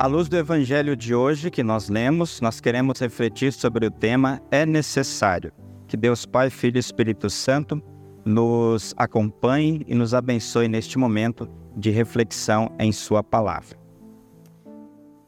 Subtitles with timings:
[0.00, 4.40] À luz do evangelho de hoje que nós lemos, nós queremos refletir sobre o tema
[4.48, 5.52] É necessário.
[5.88, 7.82] Que Deus Pai, Filho e Espírito Santo
[8.24, 13.76] nos acompanhe e nos abençoe neste momento de reflexão em Sua palavra.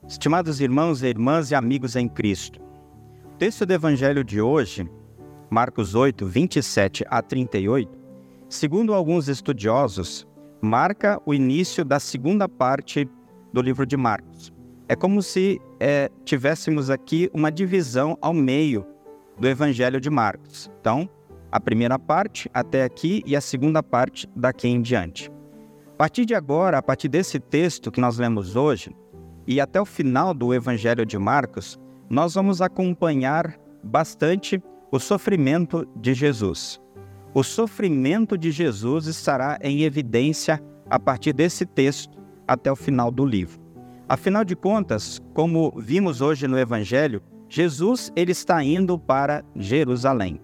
[0.06, 2.60] Estimados irmãos e irmãs e amigos em Cristo,
[3.24, 4.88] o texto do evangelho de hoje,
[5.50, 7.90] Marcos 8, 27 a 38,
[8.48, 10.28] segundo alguns estudiosos,
[10.62, 13.08] marca o início da segunda parte
[13.52, 14.59] do livro de Marcos.
[14.90, 18.84] É como se é, tivéssemos aqui uma divisão ao meio
[19.38, 20.68] do Evangelho de Marcos.
[20.80, 21.08] Então,
[21.48, 25.30] a primeira parte até aqui e a segunda parte daqui em diante.
[25.92, 28.90] A partir de agora, a partir desse texto que nós lemos hoje
[29.46, 31.78] e até o final do Evangelho de Marcos,
[32.10, 36.80] nós vamos acompanhar bastante o sofrimento de Jesus.
[37.32, 43.24] O sofrimento de Jesus estará em evidência a partir desse texto até o final do
[43.24, 43.59] livro.
[44.10, 50.40] Afinal de contas, como vimos hoje no Evangelho, Jesus ele está indo para Jerusalém.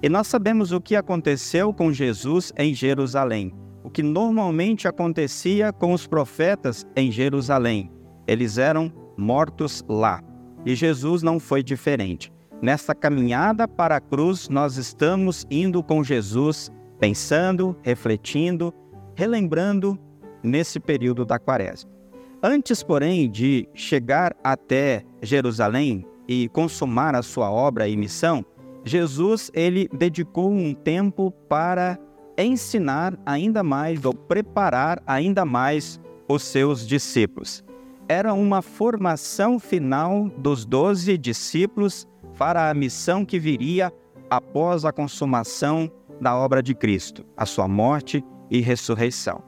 [0.00, 3.52] E nós sabemos o que aconteceu com Jesus em Jerusalém,
[3.82, 7.90] o que normalmente acontecia com os profetas em Jerusalém.
[8.24, 10.22] Eles eram mortos lá.
[10.64, 12.32] E Jesus não foi diferente.
[12.62, 18.72] Nessa caminhada para a cruz, nós estamos indo com Jesus, pensando, refletindo,
[19.16, 19.98] relembrando
[20.40, 21.97] nesse período da quaresma.
[22.42, 28.44] Antes, porém, de chegar até Jerusalém e consumar a sua obra e missão,
[28.84, 31.98] Jesus ele dedicou um tempo para
[32.36, 37.64] ensinar ainda mais ou preparar ainda mais os seus discípulos.
[38.08, 42.06] Era uma formação final dos doze discípulos
[42.38, 43.92] para a missão que viria
[44.30, 49.47] após a consumação da obra de Cristo, a sua morte e ressurreição.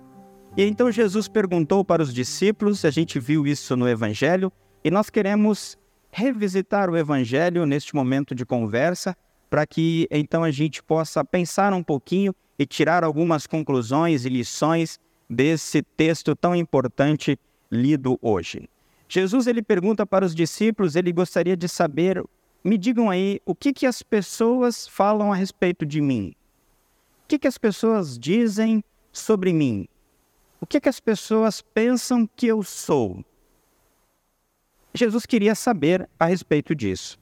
[0.56, 4.53] E então Jesus perguntou para os discípulos, a gente viu isso no Evangelho,
[4.83, 5.78] e nós queremos
[6.11, 9.16] revisitar o Evangelho neste momento de conversa,
[9.49, 14.99] para que então a gente possa pensar um pouquinho e tirar algumas conclusões e lições
[15.28, 17.39] desse texto tão importante
[17.71, 18.69] lido hoje.
[19.09, 22.22] Jesus ele pergunta para os discípulos, ele gostaria de saber,
[22.62, 26.34] me digam aí, o que, que as pessoas falam a respeito de mim?
[27.25, 29.89] O que, que as pessoas dizem sobre mim?
[30.62, 33.25] O que, é que as pessoas pensam que eu sou?
[34.93, 37.19] Jesus queria saber a respeito disso.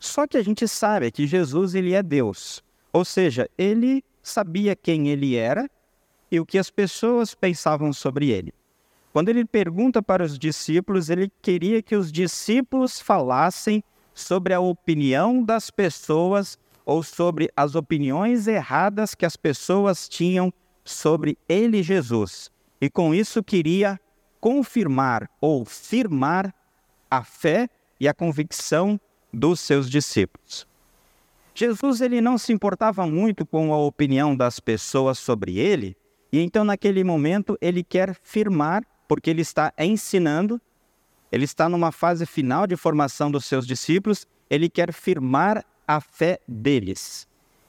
[0.00, 5.08] Só que a gente sabe que Jesus ele é Deus, ou seja, ele sabia quem
[5.08, 5.70] ele era
[6.32, 8.52] e o que as pessoas pensavam sobre ele.
[9.12, 15.44] Quando ele pergunta para os discípulos, ele queria que os discípulos falassem sobre a opinião
[15.44, 20.52] das pessoas ou sobre as opiniões erradas que as pessoas tinham
[20.84, 24.00] sobre ele, Jesus e com isso queria
[24.40, 26.54] confirmar ou firmar
[27.10, 27.68] a fé
[27.98, 28.98] e a convicção
[29.32, 30.66] dos seus discípulos.
[31.54, 35.96] Jesus ele não se importava muito com a opinião das pessoas sobre ele,
[36.32, 40.60] e então naquele momento ele quer firmar, porque ele está ensinando,
[41.30, 46.38] ele está numa fase final de formação dos seus discípulos, ele quer firmar a fé
[46.48, 47.28] deles.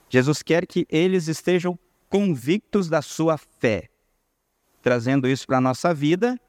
[0.09, 1.77] Jesus quer que eles estejam
[2.09, 3.90] convictos da sua fé
[4.81, 6.39] trazendo isso para a nossa vida,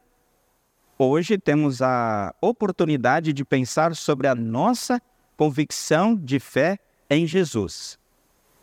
[0.99, 5.01] hoje temos a oportunidade de pensar sobre a nossa
[5.37, 6.79] convicção de fé
[7.11, 7.99] em Jesus.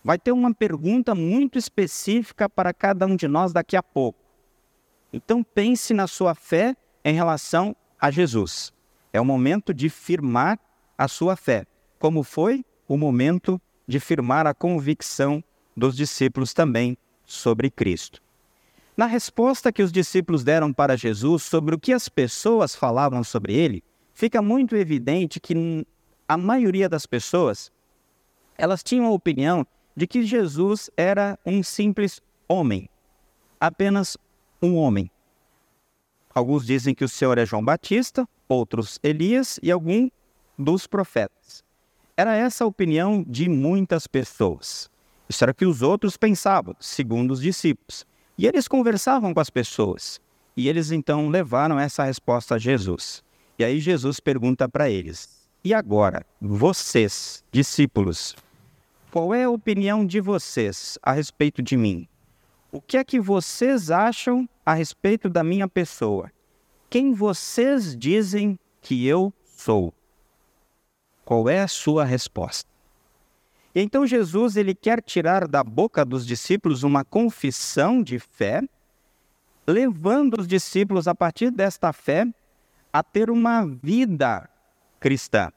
[0.04, 4.20] Vai ter uma pergunta muito específica para cada um de nós daqui a pouco.
[5.12, 8.72] Então pense na sua fé em relação a Jesus.
[9.12, 10.60] É o momento de firmar
[10.98, 11.66] a sua fé,
[11.98, 15.44] como foi o momento de firmar a convicção
[15.76, 18.22] dos discípulos também sobre Cristo.
[19.00, 23.54] Na resposta que os discípulos deram para Jesus sobre o que as pessoas falavam sobre
[23.54, 23.82] ele,
[24.14, 25.88] fica muito evidente que
[26.28, 27.72] a maioria das pessoas
[28.58, 29.66] elas tinham a opinião
[29.96, 32.90] de que Jesus era um simples homem,
[33.58, 34.18] apenas
[34.62, 35.10] um homem.
[36.36, 40.10] Alguns dizem que o Senhor é João Batista, outros Elias e algum
[40.58, 41.64] dos profetas.
[42.18, 44.92] Era essa a opinião de muitas pessoas.
[45.30, 48.06] Isso era o que os outros pensavam, segundo os discípulos.
[48.40, 50.22] E eles conversavam com as pessoas.
[50.56, 53.22] E eles então levaram essa resposta a Jesus.
[53.58, 58.38] E aí Jesus pergunta para eles: E agora, vocês, discípulos,
[59.12, 62.08] qual é a opinião de vocês a respeito de mim?
[62.72, 66.32] O que é que vocês acham a respeito da minha pessoa?
[66.90, 69.94] Quem vocês dizem que eu sou?
[71.26, 72.70] Qual é a sua resposta?
[73.74, 78.62] E então Jesus ele quer tirar da boca dos discípulos uma confissão de fé,
[79.68, 82.28] levando os discípulos a partir desta fé
[82.92, 84.50] a ter uma vida
[85.00, 85.52] cristã,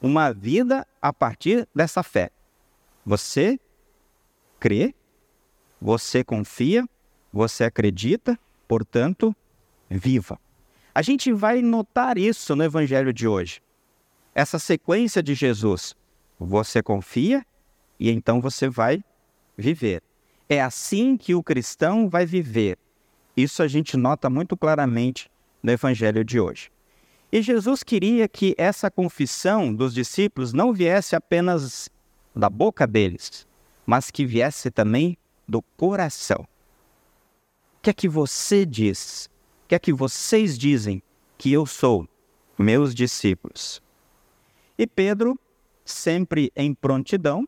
[0.00, 2.30] uma vida a partir dessa fé.
[3.04, 3.58] Você
[4.60, 4.94] crê,
[5.80, 6.88] você confia,
[7.32, 8.38] você acredita,
[8.68, 9.34] portanto,
[9.90, 10.38] viva.
[10.94, 13.60] A gente vai notar isso no evangelho de hoje.
[14.32, 15.96] Essa sequência de Jesus.
[16.38, 17.44] Você confia
[17.98, 19.02] e então você vai
[19.56, 20.02] viver.
[20.48, 22.78] É assim que o cristão vai viver.
[23.36, 25.30] Isso a gente nota muito claramente
[25.62, 26.70] no evangelho de hoje.
[27.32, 31.88] E Jesus queria que essa confissão dos discípulos não viesse apenas
[32.34, 33.46] da boca deles,
[33.84, 36.46] mas que viesse também do coração.
[37.78, 39.28] O que é que você diz?
[39.64, 41.02] O que é que vocês dizem
[41.36, 42.08] que eu sou,
[42.58, 43.82] meus discípulos?
[44.78, 45.38] E Pedro,
[45.84, 47.46] sempre em prontidão,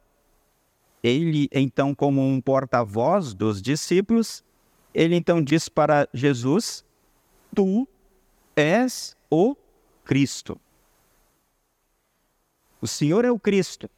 [1.02, 4.44] ele então, como um porta-voz dos discípulos,
[4.92, 6.84] ele então diz para Jesus:
[7.54, 7.86] Tu
[8.54, 9.56] és o
[10.04, 10.60] Cristo.
[12.80, 13.90] O Senhor é o Cristo.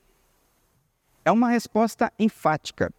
[1.24, 2.92] É uma resposta enfática.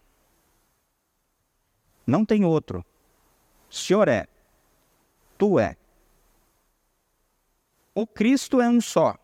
[2.06, 2.84] Não tem outro.
[3.70, 4.26] O Senhor é.
[5.38, 5.76] Tu é.
[7.94, 9.16] O Cristo é um só.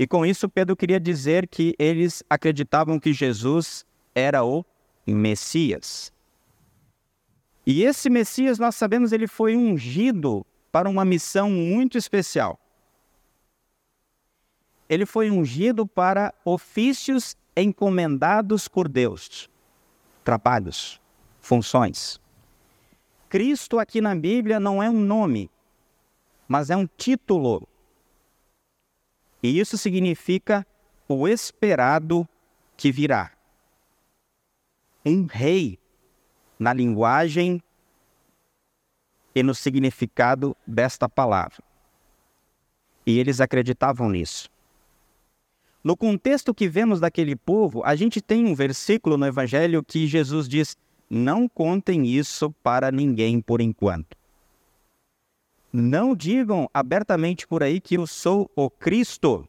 [0.00, 4.64] E com isso, Pedro queria dizer que eles acreditavam que Jesus era o
[5.06, 6.10] Messias.
[7.66, 12.58] E esse Messias, nós sabemos, ele foi ungido para uma missão muito especial.
[14.88, 19.50] Ele foi ungido para ofícios encomendados por Deus,
[20.24, 20.98] trabalhos,
[21.42, 22.18] funções.
[23.28, 25.50] Cristo aqui na Bíblia não é um nome,
[26.48, 27.68] mas é um título.
[29.42, 30.66] E isso significa
[31.08, 32.28] o esperado
[32.76, 33.32] que virá.
[35.04, 35.78] Um rei,
[36.58, 37.62] na linguagem
[39.34, 41.62] e no significado desta palavra.
[43.06, 44.50] E eles acreditavam nisso.
[45.82, 50.46] No contexto que vemos daquele povo, a gente tem um versículo no Evangelho que Jesus
[50.46, 50.76] diz:
[51.08, 54.19] Não contem isso para ninguém por enquanto.
[55.72, 59.48] Não digam abertamente por aí que eu sou o Cristo,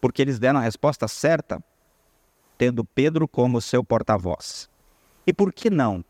[0.00, 1.62] porque eles deram a resposta certa,
[2.58, 4.68] tendo Pedro como seu porta-voz.
[5.26, 6.04] E por que não?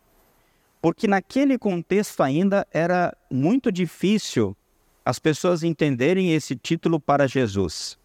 [0.83, 4.57] Porque naquele contexto ainda era muito difícil
[5.05, 7.97] as pessoas entenderem esse título para Jesus.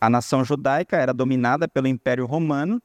[0.00, 2.82] A nação judaica era dominada pelo Império Romano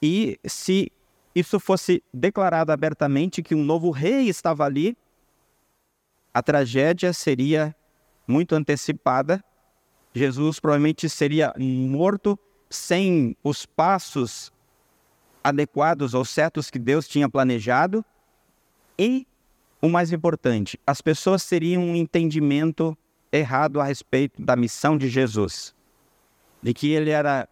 [0.00, 0.92] e se
[1.34, 4.96] isso fosse declarado abertamente que um novo rei estava ali,
[6.34, 7.74] a tragédia seria
[8.26, 9.42] muito antecipada.
[10.12, 12.38] Jesus provavelmente seria morto
[12.68, 14.52] sem os passos
[15.42, 18.04] adequados ou certos que Deus tinha planejado.
[18.98, 19.26] E,
[19.80, 22.96] o mais importante, as pessoas teriam um entendimento
[23.32, 25.74] errado a respeito da missão de Jesus
[26.64, 27.46] de que ele era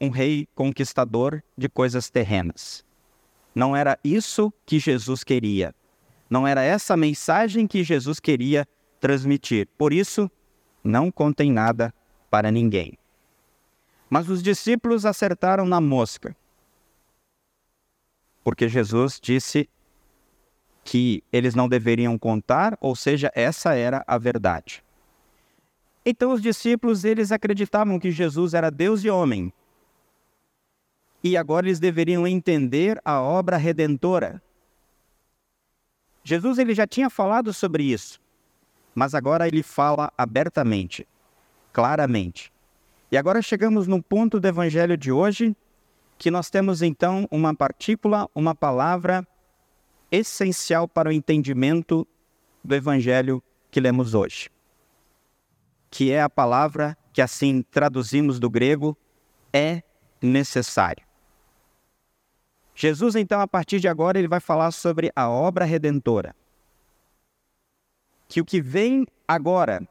[0.00, 2.82] um rei conquistador de coisas terrenas.
[3.54, 5.74] Não era isso que Jesus queria.
[6.34, 8.66] Não era essa mensagem que Jesus queria
[8.98, 9.68] transmitir.
[9.78, 10.28] Por isso,
[10.82, 11.94] não contem nada
[12.28, 12.98] para ninguém.
[14.10, 16.36] Mas os discípulos acertaram na mosca.
[18.42, 19.70] Porque Jesus disse
[20.82, 24.82] que eles não deveriam contar, ou seja, essa era a verdade.
[26.04, 29.52] Então os discípulos, eles acreditavam que Jesus era Deus e homem.
[31.22, 34.42] E agora eles deveriam entender a obra redentora.
[36.24, 38.18] Jesus ele já tinha falado sobre isso,
[38.94, 41.06] mas agora ele fala abertamente,
[41.72, 42.52] claramente.
[43.12, 45.54] E agora chegamos no ponto do evangelho de hoje,
[46.18, 49.24] que nós temos então uma partícula, uma palavra
[50.10, 52.06] essencial para o entendimento
[52.64, 54.50] do evangelho que lemos hoje
[55.94, 58.98] que é a palavra que assim traduzimos do grego,
[59.52, 59.80] é
[60.20, 61.03] necessário.
[62.74, 66.34] Jesus, então, a partir de agora, ele vai falar sobre a obra redentora.
[68.28, 69.86] Que o que vem agora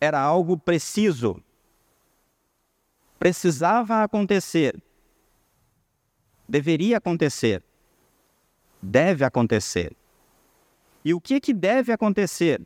[0.00, 1.42] era algo preciso,
[3.18, 4.80] precisava acontecer,
[6.48, 7.62] deveria acontecer,
[8.80, 9.94] deve acontecer.
[11.04, 12.60] E o que, que deve acontecer?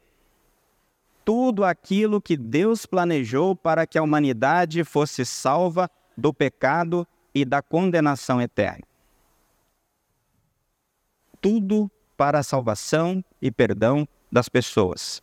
[1.31, 7.63] tudo aquilo que Deus planejou para que a humanidade fosse salva do pecado e da
[7.63, 8.90] condenação eterna.
[11.41, 15.23] Tudo para a salvação e perdão das pessoas.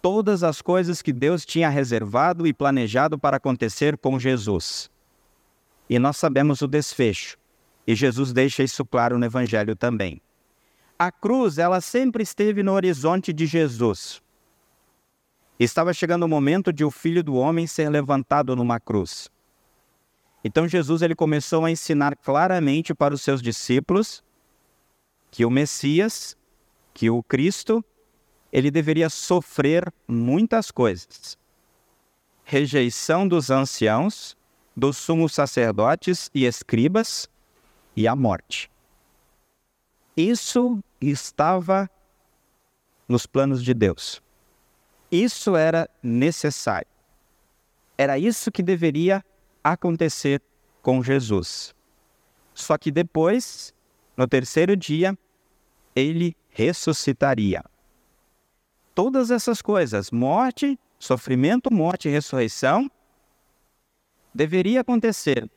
[0.00, 4.90] Todas as coisas que Deus tinha reservado e planejado para acontecer com Jesus.
[5.88, 7.38] E nós sabemos o desfecho.
[7.86, 10.20] E Jesus deixa isso claro no Evangelho também.
[10.98, 14.22] A cruz, ela sempre esteve no horizonte de Jesus
[15.58, 19.30] Estava chegando o momento de o filho do homem ser levantado numa cruz.
[20.42, 24.24] Então Jesus ele começou a ensinar claramente para os seus discípulos
[25.32, 26.36] que o Messias,
[26.92, 27.82] que o Cristo,
[28.52, 31.38] ele deveria sofrer muitas coisas.
[32.44, 34.36] Rejeição dos anciãos,
[34.76, 37.30] dos sumos sacerdotes e escribas
[37.96, 38.70] e a morte.
[40.14, 41.90] Isso estava
[43.08, 44.22] nos planos de Deus.
[45.10, 46.88] Isso era necessário.
[47.96, 49.24] Era isso que deveria
[49.64, 50.42] acontecer
[50.82, 51.74] com Jesus.
[52.52, 53.72] Só que depois,
[54.16, 55.16] no terceiro dia,
[55.94, 57.64] ele ressuscitaria.
[58.94, 62.90] Todas essas coisas, morte, sofrimento, morte e ressurreição,
[64.34, 65.50] deveria acontecer,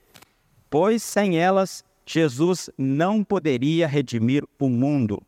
[0.70, 5.22] pois sem elas Jesus não poderia redimir o mundo.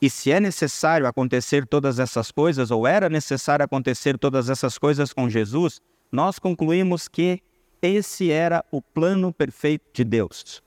[0.00, 5.12] E se é necessário acontecer todas essas coisas, ou era necessário acontecer todas essas coisas
[5.12, 7.42] com Jesus, nós concluímos que
[7.82, 10.62] esse era o plano perfeito de Deus.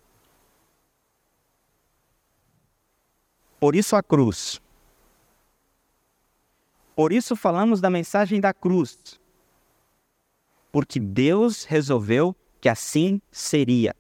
[3.62, 4.60] Por isso a cruz.
[6.96, 9.20] Por isso falamos da mensagem da cruz.
[10.72, 13.96] Porque Deus resolveu que assim seria.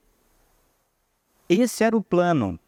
[1.47, 2.59] Esse era o plano.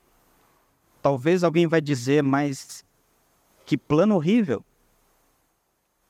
[1.01, 2.85] Talvez alguém vai dizer, mas
[3.65, 4.63] que plano horrível.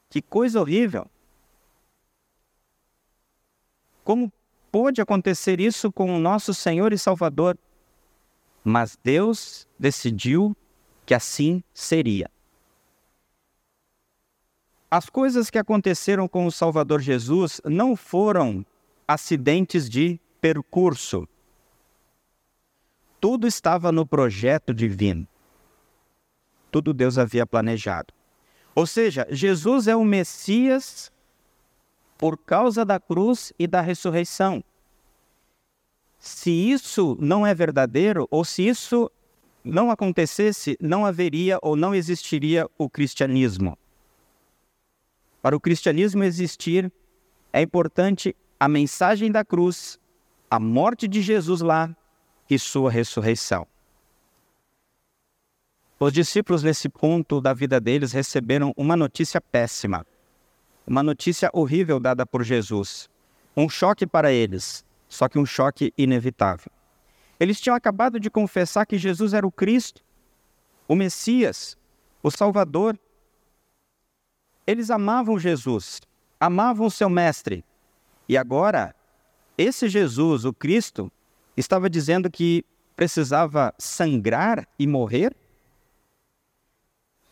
[0.10, 1.10] Que coisa horrível.
[4.04, 4.30] Como
[4.70, 7.58] pôde acontecer isso com o nosso Senhor e Salvador?
[8.66, 10.54] Mas Deus decidiu
[11.06, 12.30] que assim seria.
[14.90, 18.66] As coisas que aconteceram com o Salvador Jesus não foram
[19.08, 21.28] acidentes de percurso.
[23.20, 25.28] Tudo estava no projeto divino.
[26.72, 28.14] Tudo Deus havia planejado.
[28.76, 31.12] Ou seja, Jesus é o Messias
[32.18, 34.64] por causa da cruz e da ressurreição.
[36.20, 39.12] Se isso não é verdadeiro, ou se isso
[39.64, 43.78] não acontecesse, não haveria ou não existiria o cristianismo.
[45.42, 46.92] Para o cristianismo existir,
[47.52, 50.00] é importante a mensagem da cruz,
[50.50, 51.96] a morte de Jesus lá
[52.50, 53.68] e sua ressurreição.
[56.00, 60.06] Os discípulos, nesse ponto da vida deles, receberam uma notícia péssima
[60.86, 63.10] uma notícia horrível dada por Jesus.
[63.56, 66.72] Um choque para eles, só que um choque inevitável.
[67.44, 70.02] Eles tinham acabado de confessar que Jesus era o Cristo,
[70.88, 71.78] o Messias,
[72.22, 72.98] o Salvador.
[74.66, 76.00] Eles amavam Jesus,
[76.40, 77.66] amavam seu Mestre.
[78.30, 78.96] E agora,
[79.58, 81.12] esse Jesus, o Cristo,
[81.58, 82.64] estava dizendo que
[82.96, 85.36] precisava sangrar e morrer?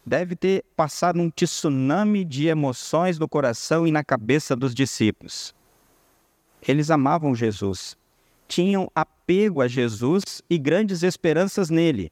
[0.05, 5.55] deve ter passado um tsunami de emoções no coração e na cabeça dos discípulos.
[6.67, 7.95] Eles amavam Jesus,
[8.51, 12.11] tinham apego a Jesus e grandes esperanças nele.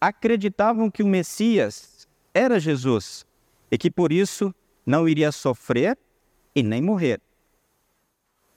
[0.00, 3.26] Acreditavam que o Messias era Jesus
[3.70, 4.54] e que por isso
[4.84, 5.98] não iria sofrer
[6.54, 7.20] e nem morrer,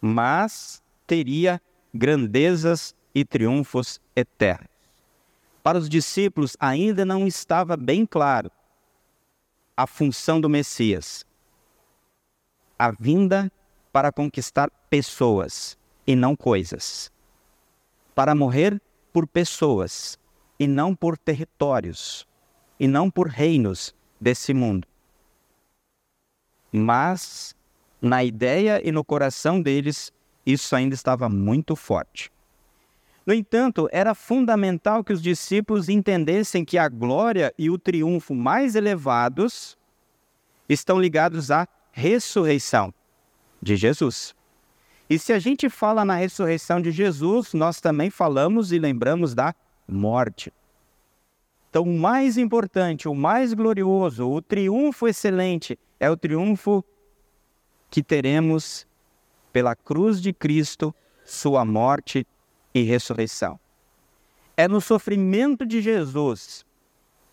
[0.01, 1.61] mas teria
[1.93, 4.75] grandezas e triunfos eternos
[5.65, 8.51] para os discípulos ainda não estava bem claro
[9.75, 11.25] a função do Messias.
[12.77, 13.51] A vinda
[13.91, 15.75] para conquistar pessoas
[16.05, 17.11] e não coisas.
[18.13, 18.81] Para morrer
[19.11, 20.19] por pessoas
[20.59, 22.27] e não por territórios
[22.79, 24.87] e não por reinos desse mundo.
[26.71, 27.55] Mas
[28.01, 30.11] na ideia e no coração deles,
[30.45, 32.31] isso ainda estava muito forte.
[33.25, 38.75] No entanto, era fundamental que os discípulos entendessem que a glória e o triunfo mais
[38.75, 39.75] elevados
[40.69, 42.93] estão ligados à ressurreição
[43.59, 44.35] de Jesus.
[45.09, 49.53] E se a gente fala na ressurreição de Jesus, nós também falamos e lembramos da
[49.87, 50.51] morte.
[51.69, 56.83] Então, o mais importante, o mais glorioso, o triunfo excelente é o triunfo
[57.89, 58.87] que teremos
[59.51, 60.93] pela cruz de Cristo,
[61.23, 62.25] sua morte
[62.73, 63.59] e ressurreição.
[64.57, 66.65] É no sofrimento de Jesus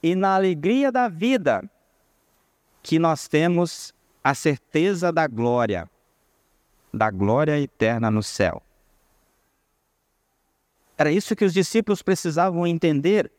[0.02, 1.68] e na alegria da vida
[2.82, 5.88] que nós temos a certeza da glória,
[6.92, 8.62] da glória eterna no céu.
[10.96, 13.30] Era isso que os discípulos precisavam entender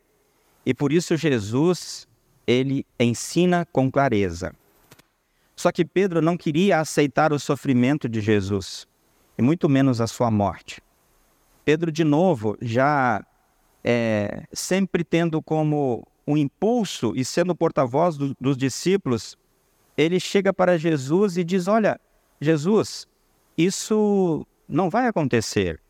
[0.66, 2.08] e por isso Jesus
[2.46, 4.54] ele ensina com clareza.
[5.56, 8.88] Só que Pedro não queria aceitar o sofrimento de Jesus,
[9.38, 10.82] e muito menos a sua morte.
[11.64, 13.24] Pedro, de novo, já
[13.82, 19.38] é, sempre tendo como um impulso e sendo porta-voz do, dos discípulos
[19.96, 22.00] ele chega para Jesus e diz: Olha,
[22.40, 23.06] Jesus,
[23.56, 25.80] isso não vai acontecer.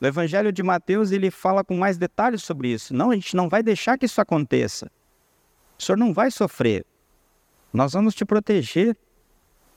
[0.00, 2.94] No Evangelho de Mateus, ele fala com mais detalhes sobre isso.
[2.94, 4.90] Não, a gente não vai deixar que isso aconteça.
[5.78, 6.84] O senhor não vai sofrer.
[7.72, 8.96] Nós vamos te proteger.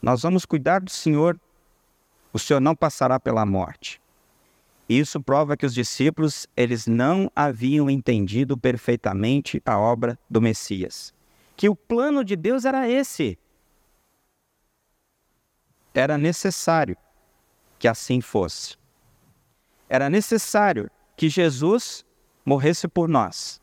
[0.01, 1.39] Nós vamos cuidar do senhor.
[2.33, 4.01] O senhor não passará pela morte.
[4.87, 11.13] Isso prova que os discípulos, eles não haviam entendido perfeitamente a obra do Messias.
[11.55, 13.37] Que o plano de Deus era esse.
[15.93, 16.95] Era necessário
[17.77, 18.77] que assim fosse.
[19.87, 22.05] Era necessário que Jesus
[22.45, 23.61] morresse por nós.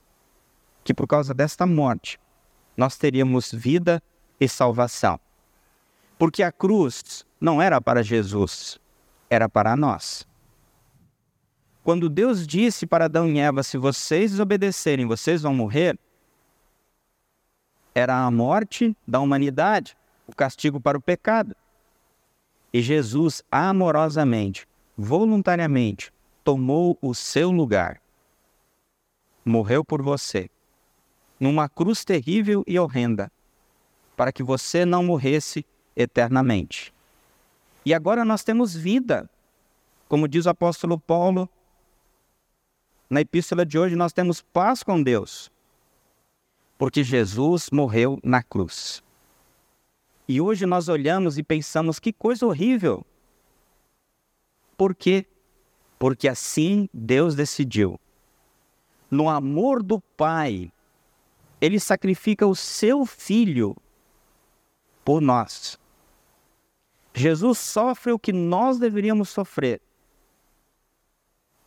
[0.83, 2.19] Que por causa desta morte
[2.77, 4.03] nós teríamos vida
[4.41, 5.19] e salvação.
[6.19, 8.79] Porque a cruz não era para Jesus,
[9.29, 10.27] era para nós.
[11.83, 15.99] Quando Deus disse para Adão e Eva: Se vocês desobedecerem, vocês vão morrer,
[17.95, 21.55] era a morte da humanidade, o castigo para o pecado.
[22.73, 28.01] E Jesus, amorosamente, voluntariamente, tomou o seu lugar.
[29.45, 30.51] Morreu por você,
[31.39, 33.31] numa cruz terrível e horrenda,
[34.17, 36.93] para que você não morresse eternamente.
[37.85, 39.31] E agora nós temos vida.
[40.09, 41.49] Como diz o apóstolo Paulo,
[43.09, 45.51] na epístola de hoje nós temos paz com Deus,
[46.77, 49.03] porque Jesus morreu na cruz.
[50.29, 53.05] E hoje nós olhamos e pensamos que coisa horrível.
[54.77, 55.27] Por quê?
[55.99, 57.99] Porque assim Deus decidiu.
[59.11, 60.73] No amor do Pai,
[61.61, 63.77] ele sacrifica o seu filho
[65.05, 65.79] por nós.
[67.15, 69.81] Jesus sofre o que nós deveríamos sofrer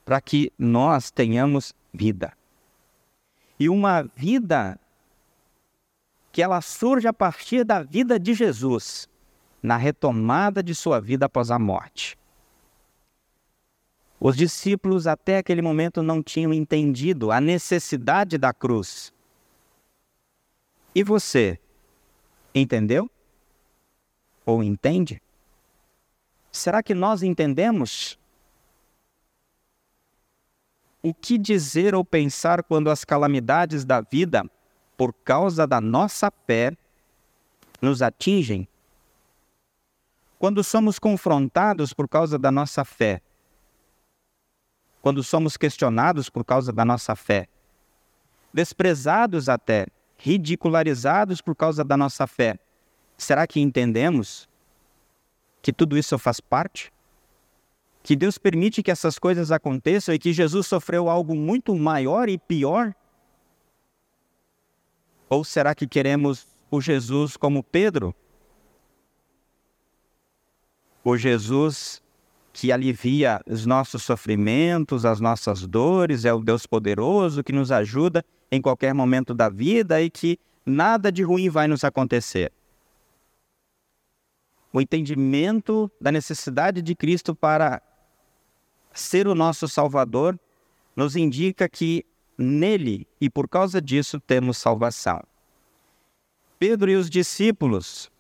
[0.06, 2.34] para que nós tenhamos vida.
[3.60, 4.80] E uma vida
[6.32, 9.08] que ela surge a partir da vida de Jesus,
[9.62, 12.18] na retomada de sua vida após a morte.
[14.20, 19.14] Os discípulos até aquele momento não tinham entendido a necessidade da cruz.
[20.94, 21.58] E você,
[22.54, 23.10] entendeu?
[24.46, 25.22] Ou entende?
[26.52, 28.20] Será que nós entendemos
[31.02, 34.44] o que dizer ou pensar quando as calamidades da vida,
[35.00, 36.76] por causa da nossa fé,
[37.82, 38.68] nos atingem?
[40.38, 43.22] Quando somos confrontados por causa da nossa fé?
[45.02, 47.48] Quando somos questionados por causa da nossa fé?
[48.54, 52.60] Desprezados até, ridicularizados por causa da nossa fé?
[53.18, 54.50] Será que entendemos
[55.62, 56.92] que tudo isso faz parte?
[58.02, 62.38] que Deus permite que essas coisas aconteçam e que Jesus sofreu algo muito maior e
[62.38, 62.96] pior?
[65.30, 68.16] Ou será que queremos o Jesus como Pedro?
[71.04, 72.02] O Jesus
[72.52, 78.26] que alivia os nossos sofrimentos, as nossas dores, é o Deus poderoso que nos ajuda
[78.52, 82.52] em qualquer momento da vida e que nada de ruim vai nos acontecer.
[84.74, 87.82] O entendimento da necessidade de Cristo para
[88.94, 90.40] ser o nosso Salvador
[90.96, 92.06] nos indica que
[92.40, 95.22] nele e por causa disso temos salvação.
[96.58, 98.12] Pedro e os discípulos,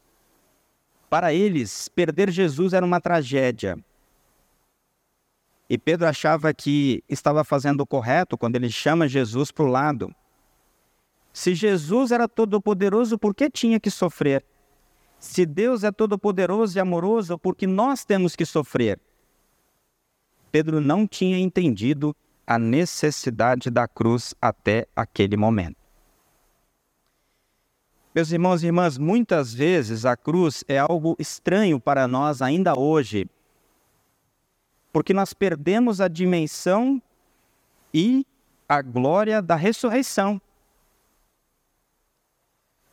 [1.09, 3.77] para eles, perder Jesus era uma tragédia.
[5.69, 10.13] E Pedro achava que estava fazendo o correto quando ele chama Jesus para o lado.
[11.31, 14.43] Se Jesus era todo-poderoso, por que tinha que sofrer?
[15.19, 18.99] Se Deus é todo-poderoso e amoroso, por que nós temos que sofrer?
[20.51, 22.15] Pedro não tinha entendido
[22.49, 25.77] a necessidade da cruz até aquele momento.
[28.15, 33.29] Meus irmãos e irmãs, muitas vezes a cruz é algo estranho para nós ainda hoje,
[34.91, 36.99] porque nós perdemos a dimensão
[37.93, 38.25] e
[38.67, 40.41] a glória da ressurreição.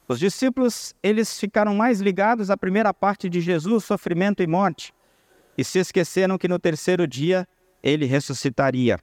[0.07, 4.93] Os discípulos, eles ficaram mais ligados à primeira parte de Jesus, sofrimento e morte
[5.57, 7.49] e se esqueceram que no terceiro dia
[7.83, 9.01] ele ressuscitaria.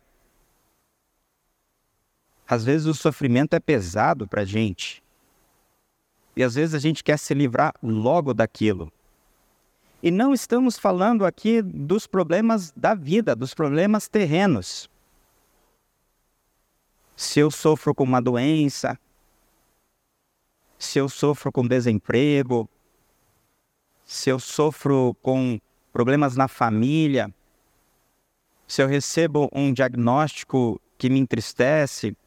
[2.48, 5.04] Às vezes o sofrimento é pesado para a gente.
[6.36, 8.92] E às vezes a gente quer se livrar logo daquilo.
[10.02, 14.90] E não estamos falando aqui dos problemas da vida, dos problemas terrenos.
[17.16, 19.00] Se eu sofro com uma doença,
[20.78, 22.68] se eu sofro com desemprego,
[24.04, 25.60] se eu sofro com
[25.94, 27.34] problemas na família,
[28.68, 32.18] se eu recebo um diagnóstico que me entristece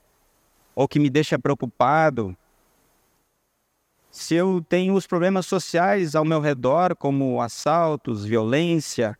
[0.77, 2.37] ou que me deixa preocupado,
[4.11, 9.19] se eu tenho os problemas sociais ao meu redor, como assaltos, violência,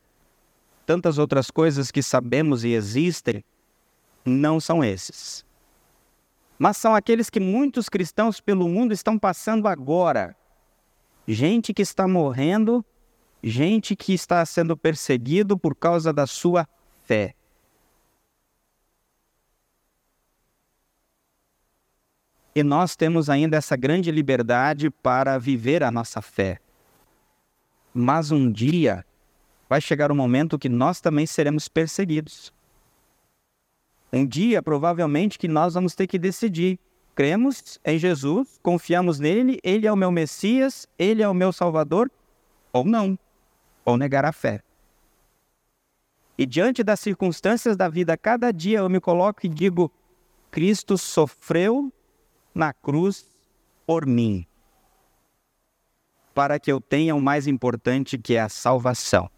[0.85, 3.43] tantas outras coisas que sabemos e existem,
[4.23, 5.43] não são esses.
[6.59, 10.35] Mas são aqueles que muitos cristãos pelo mundo estão passando agora.
[11.27, 12.83] Gente que está morrendo,
[13.43, 16.67] gente que está sendo perseguido por causa da sua
[17.03, 17.35] fé.
[22.57, 26.59] E nós temos ainda essa grande liberdade para viver a nossa fé.
[27.93, 29.05] Mas um dia
[29.69, 32.51] vai chegar o um momento que nós também seremos perseguidos.
[34.11, 36.79] Um dia, provavelmente, que nós vamos ter que decidir.
[37.13, 42.09] Cremos em Jesus, confiamos nele, ele é o meu Messias, ele é o meu Salvador,
[42.73, 43.19] ou não,
[43.85, 44.63] ou negar a fé.
[46.35, 49.91] E diante das circunstâncias da vida, cada dia eu me coloco e digo:
[50.49, 51.93] Cristo sofreu
[52.57, 53.23] na cruz
[53.85, 54.43] por mim,
[56.33, 59.29] para que eu tenha o mais importante que é a salvação.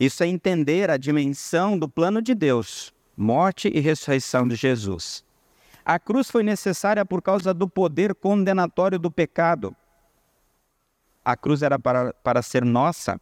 [0.00, 5.22] Isso é entender a dimensão do plano de Deus, morte e ressurreição de Jesus.
[5.84, 9.76] A cruz foi necessária por causa do poder condenatório do pecado.
[11.22, 13.20] A cruz era para, para ser nossa,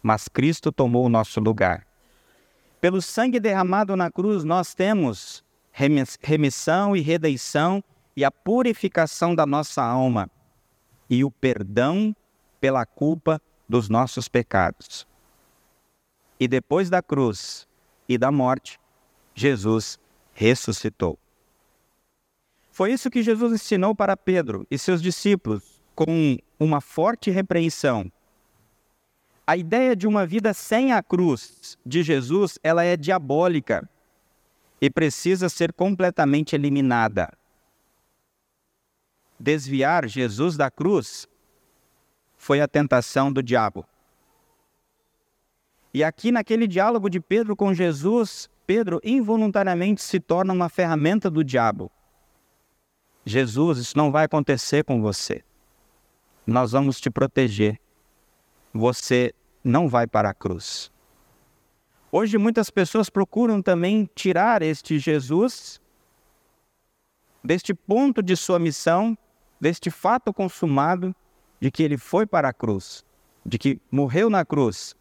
[0.00, 1.84] mas Cristo tomou o nosso lugar.
[2.80, 7.82] Pelo sangue derramado na cruz, nós temos remissão e redenção
[8.16, 10.30] e a purificação da nossa alma
[11.08, 12.14] e o perdão
[12.60, 15.06] pela culpa dos nossos pecados.
[16.38, 17.66] E depois da cruz
[18.08, 18.78] e da morte,
[19.34, 19.98] Jesus
[20.34, 21.18] ressuscitou.
[22.70, 28.10] Foi isso que Jesus ensinou para Pedro e seus discípulos com uma forte repreensão.
[29.46, 33.88] A ideia de uma vida sem a cruz de Jesus, ela é diabólica
[34.82, 37.32] e precisa ser completamente eliminada.
[39.38, 41.28] Desviar Jesus da cruz
[42.36, 43.86] foi a tentação do diabo.
[45.94, 51.44] E aqui naquele diálogo de Pedro com Jesus, Pedro involuntariamente se torna uma ferramenta do
[51.44, 51.88] diabo.
[53.24, 55.44] Jesus, isso não vai acontecer com você.
[56.44, 57.80] Nós vamos te proteger.
[58.74, 60.90] Você não vai para a cruz.
[62.14, 65.80] Hoje muitas pessoas procuram também tirar este Jesus
[67.42, 69.16] deste ponto de sua missão,
[69.58, 71.16] deste fato consumado
[71.58, 73.02] de que ele foi para a cruz,
[73.46, 74.94] de que morreu na cruz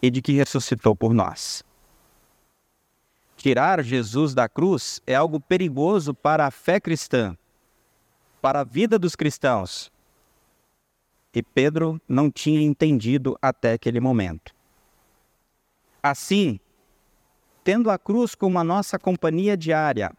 [0.00, 1.64] e de que ressuscitou por nós.
[3.36, 7.36] Tirar Jesus da cruz é algo perigoso para a fé cristã,
[8.40, 9.90] para a vida dos cristãos.
[11.34, 14.55] E Pedro não tinha entendido até aquele momento.
[16.08, 16.60] Assim,
[17.64, 20.12] tendo a cruz como a nossa companhia diária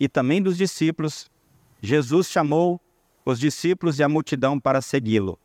[0.00, 1.30] e também dos discípulos,
[1.82, 2.80] Jesus chamou
[3.22, 5.38] os discípulos e a multidão para segui-lo.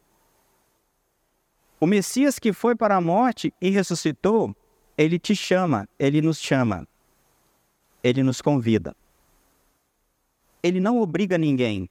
[1.77, 4.55] O Messias que foi para a morte e ressuscitou,
[4.97, 6.87] ele te chama, ele nos chama,
[8.01, 8.95] ele nos convida.
[10.63, 11.89] Ele não obriga ninguém.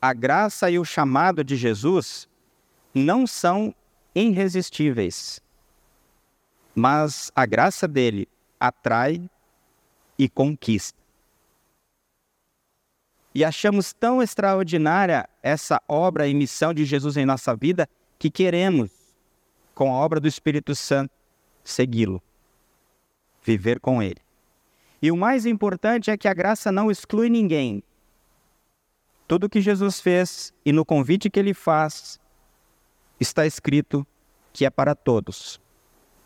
[0.00, 2.28] A graça e o chamado de Jesus
[2.94, 3.74] não são
[4.14, 5.42] irresistíveis
[6.74, 9.22] mas a graça dele atrai
[10.18, 10.98] e conquista.
[13.34, 18.90] E achamos tão extraordinária essa obra e missão de Jesus em nossa vida que queremos,
[19.74, 21.12] com a obra do Espírito Santo,
[21.64, 22.22] segui-lo,
[23.42, 24.20] viver com ele.
[25.02, 27.82] E o mais importante é que a graça não exclui ninguém.
[29.26, 32.20] Tudo que Jesus fez e no convite que ele faz
[33.18, 34.06] está escrito
[34.52, 35.60] que é para todos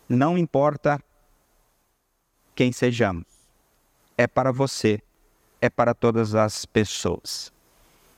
[0.08, 0.98] não importa
[2.54, 3.26] quem sejamos,
[4.16, 5.02] é para você,
[5.60, 7.52] é para todas as pessoas.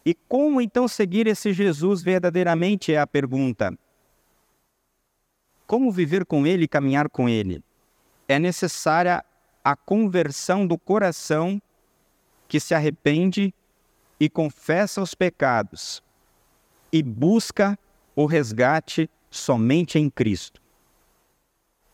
[0.07, 3.77] E como então seguir esse Jesus verdadeiramente é a pergunta.
[5.67, 7.63] Como viver com Ele e caminhar com Ele?
[8.29, 9.25] É necessária
[9.63, 11.61] a conversão do coração
[12.49, 13.53] que se arrepende
[14.19, 16.03] e confessa os pecados
[16.93, 17.79] e busca
[18.17, 20.61] o resgate somente em Cristo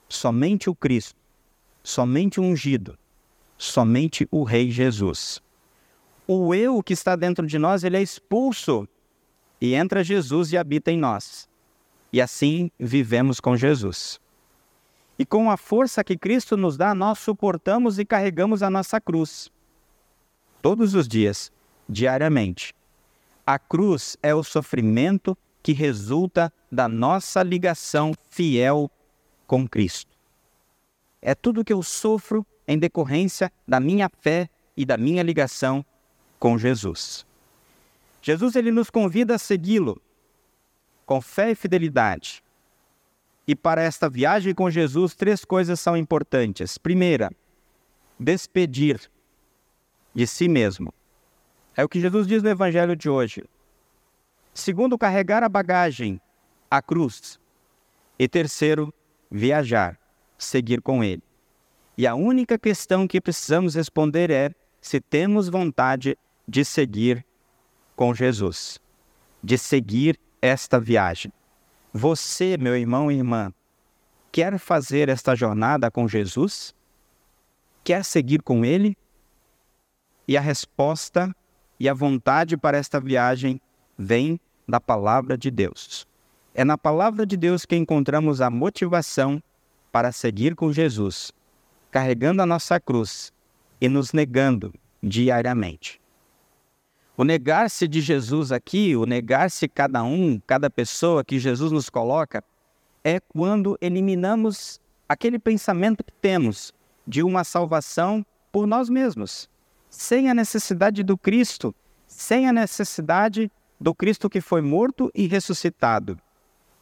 [0.09, 1.19] somente o Cristo,
[1.83, 2.99] somente o ungido,
[3.57, 5.43] somente o Rei Jesus.
[6.27, 8.89] O eu que está dentro de nós, ele é expulso
[9.61, 11.49] e entra Jesus e habita em nós.
[12.13, 14.21] E assim vivemos com Jesus.
[15.19, 19.51] E com a força que Cristo nos dá, nós suportamos e carregamos a nossa cruz.
[20.61, 21.51] Todos os dias,
[21.89, 22.75] diariamente.
[23.47, 28.91] A cruz é o sofrimento que resulta da nossa ligação fiel
[29.47, 30.15] com Cristo.
[31.23, 35.85] É tudo que eu sofro em decorrência da minha fé e da minha ligação
[36.39, 37.25] com Jesus.
[38.21, 40.01] Jesus ele nos convida a segui-lo
[41.07, 42.43] com fé e fidelidade.
[43.47, 46.77] E para esta viagem com Jesus, três coisas são importantes.
[46.77, 47.31] Primeira,
[48.19, 49.01] despedir
[50.13, 50.93] de si mesmo.
[51.77, 53.45] É o que Jesus diz no Evangelho de hoje.
[54.53, 56.21] Segundo, carregar a bagagem,
[56.69, 57.39] a cruz.
[58.19, 58.93] E terceiro,
[59.31, 59.99] viajar,
[60.39, 61.23] seguir com Ele.
[61.97, 67.25] E a única questão que precisamos responder é se temos vontade de seguir
[67.95, 68.79] com Jesus,
[69.43, 71.33] de seguir esta viagem.
[71.93, 73.53] Você, meu irmão e irmã,
[74.31, 76.75] quer fazer esta jornada com Jesus?
[77.83, 78.97] Quer seguir com Ele?
[80.29, 81.35] E a resposta
[81.81, 83.61] e a vontade para esta viagem
[83.97, 86.07] vem da palavra de Deus.
[86.59, 89.43] É na palavra de Deus que encontramos a motivação
[89.93, 91.31] para seguir com Jesus,
[91.91, 93.31] carregando a nossa cruz
[93.79, 96.01] e nos negando diariamente.
[97.15, 102.43] O negar-se de Jesus aqui, o negar-se cada um, cada pessoa que Jesus nos coloca,
[103.05, 106.73] é quando eliminamos aquele pensamento que temos
[107.07, 109.47] de uma salvação por nós mesmos,
[109.91, 111.75] sem a necessidade do Cristo,
[112.07, 116.19] sem a necessidade do Cristo que foi morto e ressuscitado.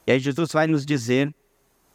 [0.06, 1.34] E aí Jesus vai nos dizer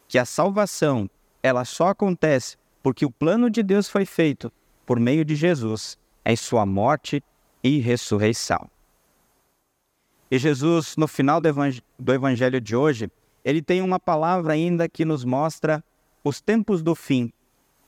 [0.07, 1.09] que a salvação,
[1.43, 4.51] ela só acontece porque o plano de Deus foi feito
[4.85, 7.23] por meio de Jesus em sua morte
[7.63, 8.69] e ressurreição.
[10.31, 13.11] E Jesus, no final do evangelho de hoje,
[13.43, 15.83] ele tem uma palavra ainda que nos mostra
[16.23, 17.31] os tempos do fim,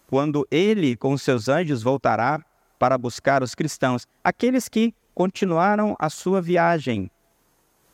[0.08, 2.44] quando ele, com seus anjos, voltará
[2.78, 7.10] para buscar os cristãos, aqueles que continuaram a sua viagem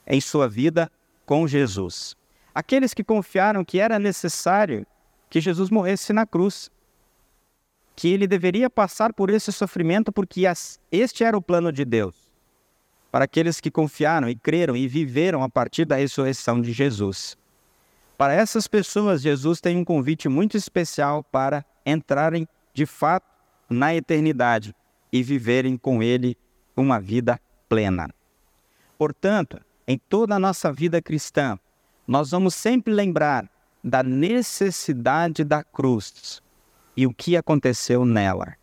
[0.05, 0.91] em sua vida
[1.25, 2.16] com Jesus.
[2.57, 4.83] Aqueles que confiaram que era necessário
[5.29, 6.71] que Jesus morresse na cruz
[7.95, 10.41] que ele deveria passar por esse sofrimento porque
[10.91, 12.15] este era o plano de Deus.
[13.11, 17.37] Para aqueles que confiaram e creram e viveram a partir da ressurreição de Jesus.
[18.17, 23.27] Para essas pessoas, Jesus tem um convite muito especial para entrarem de fato
[23.69, 24.73] na eternidade
[25.13, 26.35] e viverem com Ele
[26.75, 27.39] uma vida
[27.69, 28.09] plena.
[28.97, 31.59] Portanto, em toda a nossa vida cristã,
[32.07, 33.49] nós vamos sempre lembrar
[33.83, 36.41] da necessidade da cruz,
[36.95, 38.55] e o que aconteceu nela.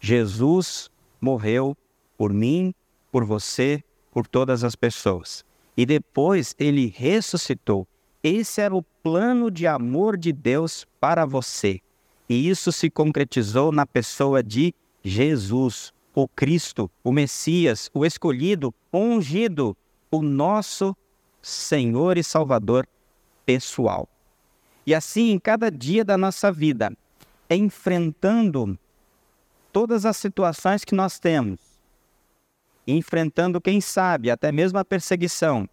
[0.00, 1.76] Jesus morreu
[2.16, 2.74] por mim,
[3.10, 5.44] por você, por todas as pessoas.
[5.76, 7.86] E depois ele ressuscitou.
[8.22, 11.80] Esse era o plano de amor de Deus para você.
[12.28, 18.98] E isso se concretizou na pessoa de Jesus, o Cristo, o Messias, o escolhido, o
[18.98, 19.76] ungido,
[20.10, 20.96] o nosso
[21.44, 22.88] Senhor e Salvador
[23.44, 24.08] pessoal.
[24.86, 26.92] E assim, em cada dia da nossa vida,
[27.48, 28.78] enfrentando
[29.72, 31.60] todas as situações que nós temos,
[32.86, 35.68] enfrentando, quem sabe, até mesmo a perseguição,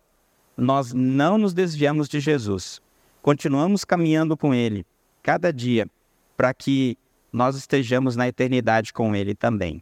[0.58, 2.82] nós não nos desviamos de Jesus.
[3.22, 4.86] Continuamos caminhando com Ele
[5.24, 5.88] cada dia
[6.36, 6.98] para que
[7.32, 9.82] nós estejamos na eternidade com Ele também.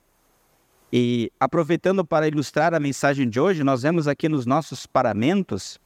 [0.92, 5.80] E aproveitando para ilustrar a mensagem de hoje, nós vemos aqui nos nossos paramentos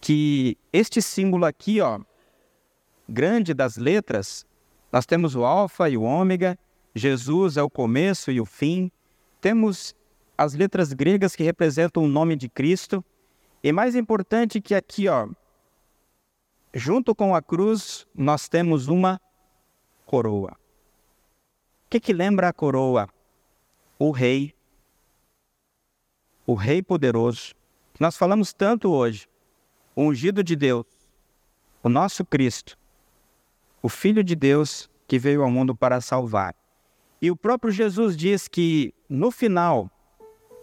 [0.00, 2.00] que este símbolo aqui, ó,
[3.08, 4.46] grande das letras,
[4.90, 6.58] nós temos o Alfa e o Ômega,
[6.94, 8.90] Jesus é o começo e o fim.
[9.38, 9.94] Temos
[10.38, 13.04] as letras gregas que representam o nome de Cristo.
[13.62, 15.28] E mais importante que aqui, ó,
[16.72, 19.20] junto com a cruz, nós temos uma
[20.06, 20.52] coroa.
[21.84, 23.08] O que, que lembra a coroa?
[23.98, 24.54] O rei.
[26.46, 27.54] O rei poderoso.
[27.98, 29.28] Nós falamos tanto hoje.
[29.94, 30.86] O ungido de Deus.
[31.82, 32.76] O nosso Cristo
[33.86, 36.56] o Filho de Deus que veio ao mundo para salvar.
[37.22, 39.88] E o próprio Jesus diz que no final,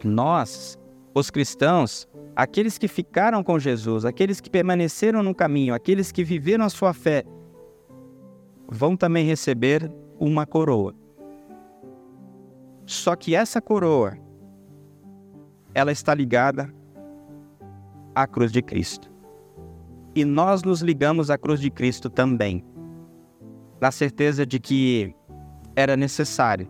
[0.04, 0.78] nós,
[1.16, 6.66] os cristãos, aqueles que ficaram com Jesus, aqueles que permaneceram no caminho, aqueles que viveram
[6.66, 7.24] a sua fé,
[8.68, 10.94] vão também receber uma coroa.
[12.86, 14.18] Só que essa coroa,
[15.74, 16.74] ela está ligada
[18.14, 19.12] à cruz de Cristo.
[20.16, 22.64] E nós nos ligamos à cruz de Cristo também
[23.82, 25.14] na certeza de que
[25.76, 26.70] era necessário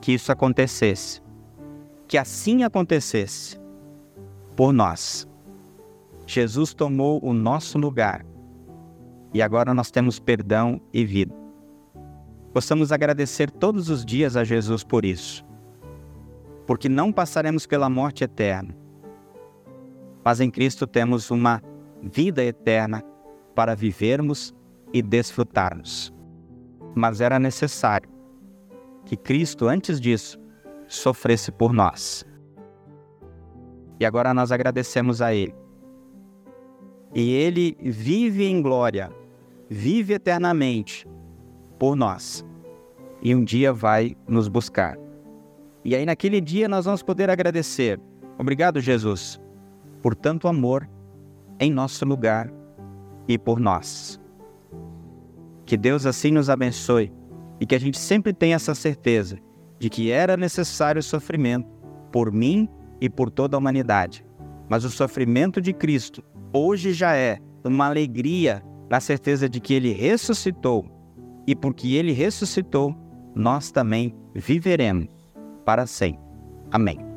[0.00, 1.20] que isso acontecesse,
[2.06, 3.58] que assim acontecesse
[4.54, 5.26] por nós.
[6.26, 8.24] Jesus tomou o nosso lugar
[9.34, 11.41] e agora nós temos perdão e vida.
[12.52, 15.44] Possamos agradecer todos os dias a Jesus por isso,
[16.66, 18.76] porque não passaremos pela morte eterna,
[20.22, 21.62] mas em Cristo temos uma
[22.02, 23.02] vida eterna
[23.54, 24.54] para vivermos
[24.92, 26.12] e desfrutarmos.
[26.94, 28.08] Mas era necessário
[29.06, 30.38] que Cristo, antes disso,
[30.86, 32.24] sofresse por nós.
[33.98, 35.54] E agora nós agradecemos a Ele.
[37.14, 39.10] E Ele vive em glória,
[39.68, 41.06] vive eternamente
[41.82, 42.46] por nós.
[43.20, 44.96] E um dia vai nos buscar.
[45.84, 48.00] E aí, naquele dia, nós vamos poder agradecer.
[48.38, 49.40] Obrigado, Jesus,
[50.00, 50.88] por tanto amor
[51.58, 52.48] em nosso lugar
[53.26, 54.20] e por nós.
[55.66, 57.12] Que Deus assim nos abençoe
[57.60, 59.40] e que a gente sempre tenha essa certeza
[59.80, 61.66] de que era necessário sofrimento
[62.12, 62.68] por mim
[63.00, 64.24] e por toda a humanidade.
[64.68, 69.92] Mas o sofrimento de Cristo hoje já é uma alegria na certeza de que ele
[69.92, 70.91] ressuscitou.
[71.46, 72.94] E porque ele ressuscitou,
[73.34, 75.08] nós também viveremos
[75.64, 76.20] para sempre.
[76.70, 77.11] Amém.